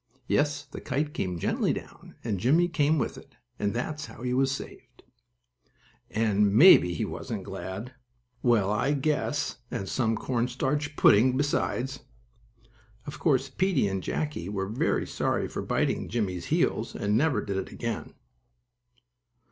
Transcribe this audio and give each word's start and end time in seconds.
Yes, 0.25 0.65
the 0.65 0.81
kite 0.81 1.13
came 1.13 1.37
gently 1.37 1.73
down, 1.73 2.15
and 2.23 2.39
Jimmie 2.39 2.67
came 2.69 2.97
with 2.97 3.19
it, 3.19 3.35
and 3.59 3.71
that's 3.71 4.07
how 4.07 4.23
he 4.23 4.33
was 4.33 4.51
saved! 4.51 5.03
And, 6.09 6.51
maybe 6.55 6.95
he 6.95 7.05
wasn't 7.05 7.43
glad! 7.43 7.93
Well, 8.41 8.71
I 8.71 8.93
just 8.93 9.01
guess, 9.03 9.57
and 9.69 9.87
some 9.87 10.15
cornstarch 10.15 10.95
pudding 10.95 11.37
besides! 11.37 11.99
Of 13.05 13.19
course 13.19 13.47
Peetie 13.47 13.87
and 13.87 14.01
Jackie 14.01 14.49
were 14.49 14.65
very 14.67 15.05
sorry 15.05 15.47
for 15.47 15.61
biting 15.61 16.09
Jimmie's 16.09 16.45
heels 16.45 16.95
and 16.95 17.15
never 17.15 17.39
did 17.39 17.57
it 17.57 17.71
again. 17.71 18.15